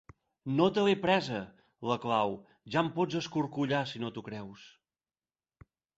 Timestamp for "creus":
4.31-4.65